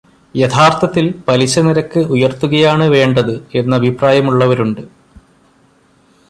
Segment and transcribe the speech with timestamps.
[0.35, 4.81] യഥാർത്ഥത്തിൽ പലിശനിരക്ക് ഉയർത്തുകയാണ് വേണ്ടത് എന്ന് അഭിപ്രായമുള്ളവരുണ്ട്.